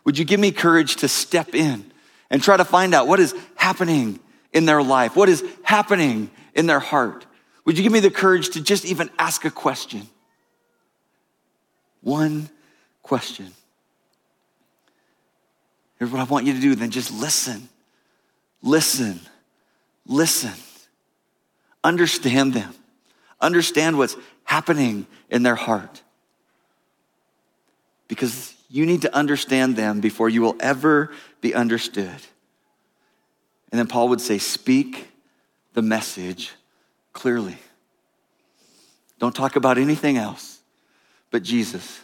[0.05, 1.92] Would you give me courage to step in
[2.33, 4.19] and try to find out what is happening
[4.53, 5.15] in their life?
[5.15, 7.27] What is happening in their heart?
[7.65, 10.09] Would you give me the courage to just even ask a question?
[12.01, 12.49] One
[13.03, 13.53] question.
[15.99, 17.69] Here's what I want you to do then just listen,
[18.63, 19.21] listen,
[20.05, 20.55] listen.
[21.85, 22.75] Understand them,
[23.41, 26.03] understand what's happening in their heart.
[28.09, 31.11] Because you need to understand them before you will ever
[31.43, 32.09] be understood.
[33.71, 35.09] And then Paul would say, Speak
[35.75, 36.53] the message
[37.13, 37.59] clearly.
[39.19, 40.61] Don't talk about anything else
[41.31, 42.01] but Jesus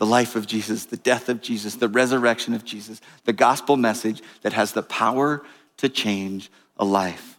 [0.00, 4.22] the life of Jesus, the death of Jesus, the resurrection of Jesus, the gospel message
[4.40, 5.42] that has the power
[5.76, 7.36] to change a life.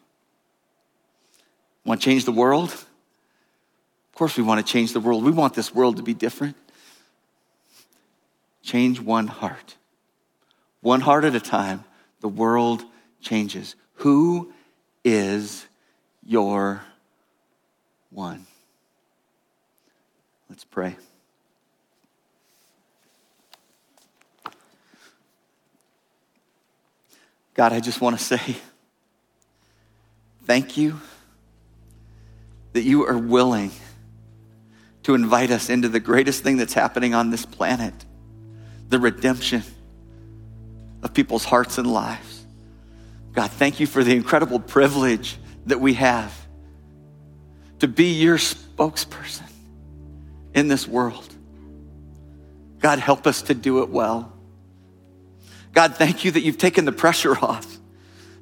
[1.83, 2.69] Want to change the world?
[2.69, 2.85] Of
[4.13, 5.23] course, we want to change the world.
[5.23, 6.55] We want this world to be different.
[8.61, 9.75] Change one heart.
[10.81, 11.83] One heart at a time,
[12.19, 12.83] the world
[13.21, 13.75] changes.
[13.95, 14.51] Who
[15.03, 15.65] is
[16.25, 16.81] your
[18.09, 18.47] one?
[20.49, 20.95] Let's pray.
[27.53, 28.57] God, I just want to say
[30.45, 30.99] thank you
[32.73, 33.71] that you are willing
[35.03, 37.93] to invite us into the greatest thing that's happening on this planet
[38.89, 39.63] the redemption
[41.03, 42.45] of people's hearts and lives.
[43.33, 46.33] God, thank you for the incredible privilege that we have
[47.79, 49.49] to be your spokesperson
[50.53, 51.33] in this world.
[52.79, 54.33] God, help us to do it well.
[55.73, 57.77] God, thank you that you've taken the pressure off,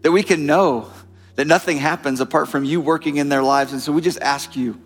[0.02, 0.90] that we can know
[1.36, 3.72] that nothing happens apart from you working in their lives.
[3.72, 4.82] And so we just ask you,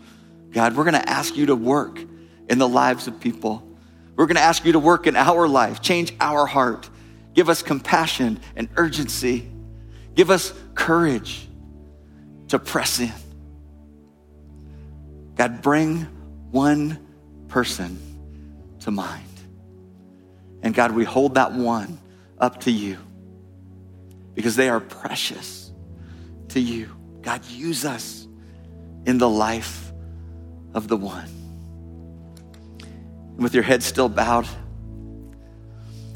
[0.52, 2.00] God, we're going to ask you to work
[2.50, 3.68] in the lives of people.
[4.16, 6.90] We're going to ask you to work in our life, change our heart,
[7.34, 9.50] give us compassion and urgency,
[10.16, 11.48] give us courage.
[12.50, 13.12] to press in.
[15.36, 16.02] God, bring
[16.52, 17.00] one
[17.48, 17.98] person
[18.82, 19.24] to mind.
[20.62, 21.98] And God, we hold that one
[22.38, 22.98] up to you
[24.36, 25.72] because they are precious
[26.50, 26.90] to you.
[27.24, 28.28] God, use us
[29.08, 29.92] in the life
[30.76, 31.30] of the one.
[32.84, 34.48] And with your head still bowed,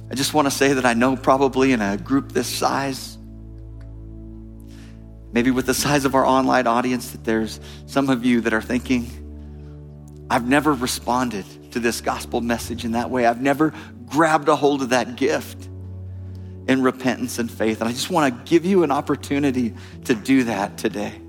[0.10, 3.18] I just want to say that I know probably in a group this size,
[5.32, 8.62] maybe with the size of our online audience, that there's some of you that are
[8.62, 13.26] thinking, I've never responded to this gospel message in that way.
[13.26, 13.74] I've never
[14.06, 15.68] grabbed a hold of that gift
[16.68, 17.82] in repentance and faith.
[17.82, 19.74] And I just want to give you an opportunity
[20.06, 21.20] to do that today.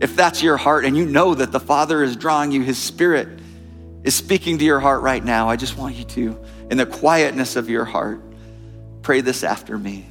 [0.00, 3.28] If that's your heart and you know that the Father is drawing you, His Spirit
[4.04, 6.38] is speaking to your heart right now, I just want you to,
[6.70, 8.22] in the quietness of your heart,
[9.02, 10.06] pray this after me.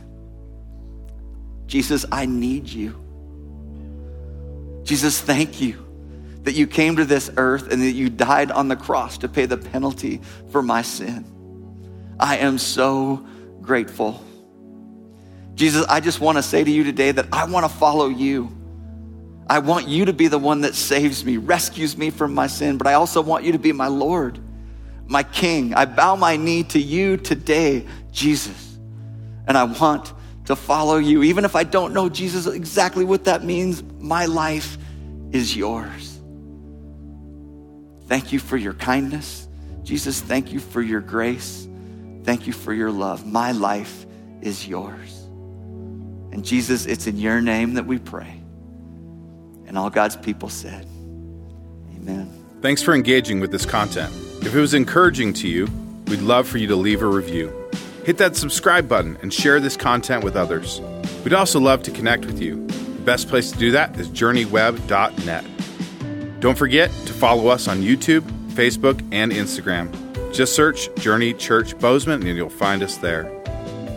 [1.68, 3.00] Jesus, I need you.
[4.84, 5.86] Jesus, thank you
[6.44, 9.46] that you came to this earth and that you died on the cross to pay
[9.46, 11.26] the penalty for my sin.
[12.20, 13.26] I am so
[13.62, 14.24] grateful.
[15.56, 18.50] Jesus, I just want to say to you today that I want to follow you.
[19.50, 22.78] I want you to be the one that saves me, rescues me from my sin,
[22.78, 24.40] but I also want you to be my Lord,
[25.10, 25.74] my King.
[25.74, 28.78] I bow my knee to you today, Jesus.
[29.48, 30.14] And I want
[30.46, 31.24] to follow you.
[31.24, 34.78] Even if I don't know, Jesus, exactly what that means, my life
[35.32, 36.20] is yours.
[38.08, 39.48] Thank you for your kindness.
[39.84, 41.68] Jesus, thank you for your grace.
[42.24, 43.26] Thank you for your love.
[43.26, 44.06] My life
[44.42, 45.24] is yours.
[46.32, 48.40] And Jesus, it's in your name that we pray.
[49.66, 50.86] And all God's people said,
[51.96, 52.32] Amen.
[52.62, 54.14] Thanks for engaging with this content.
[54.42, 55.68] If it was encouraging to you,
[56.08, 57.54] we'd love for you to leave a review.
[58.06, 60.82] Hit that subscribe button and share this content with others.
[61.24, 62.66] We'd also love to connect with you.
[62.66, 65.46] The best place to do that is journeyweb.net.
[66.40, 68.22] Don't forget to follow us on YouTube,
[68.54, 69.94] Facebook, and Instagram.
[70.34, 73.30] Just search Journey Church Bozeman and you'll find us there.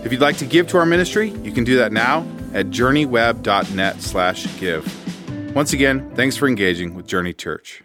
[0.04, 4.02] If you'd like to give to our ministry, you can do that now at journeyweb.net
[4.02, 4.84] slash give.
[5.54, 7.82] Once again, thanks for engaging with Journey Church.